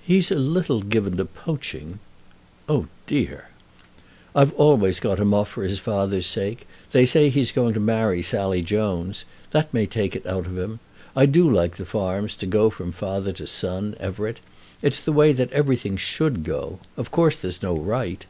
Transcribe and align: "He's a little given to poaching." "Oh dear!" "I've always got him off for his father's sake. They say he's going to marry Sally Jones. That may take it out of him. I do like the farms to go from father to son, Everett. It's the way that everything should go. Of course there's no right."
"He's 0.00 0.30
a 0.30 0.34
little 0.38 0.80
given 0.80 1.18
to 1.18 1.26
poaching." 1.26 1.98
"Oh 2.70 2.86
dear!" 3.06 3.48
"I've 4.34 4.54
always 4.54 4.98
got 4.98 5.20
him 5.20 5.34
off 5.34 5.50
for 5.50 5.62
his 5.62 5.78
father's 5.78 6.24
sake. 6.26 6.66
They 6.92 7.04
say 7.04 7.28
he's 7.28 7.52
going 7.52 7.74
to 7.74 7.78
marry 7.78 8.22
Sally 8.22 8.62
Jones. 8.62 9.26
That 9.50 9.74
may 9.74 9.84
take 9.84 10.16
it 10.16 10.24
out 10.24 10.46
of 10.46 10.56
him. 10.56 10.80
I 11.14 11.26
do 11.26 11.50
like 11.52 11.76
the 11.76 11.84
farms 11.84 12.34
to 12.36 12.46
go 12.46 12.70
from 12.70 12.92
father 12.92 13.32
to 13.34 13.46
son, 13.46 13.94
Everett. 14.00 14.40
It's 14.80 15.00
the 15.00 15.12
way 15.12 15.34
that 15.34 15.52
everything 15.52 15.98
should 15.98 16.44
go. 16.44 16.78
Of 16.96 17.10
course 17.10 17.36
there's 17.36 17.62
no 17.62 17.76
right." 17.76 18.24